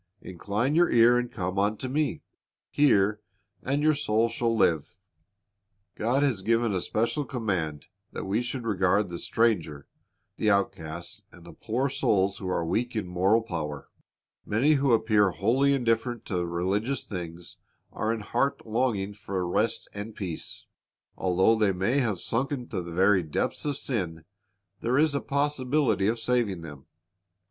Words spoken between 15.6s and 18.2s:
indifferent to religious things are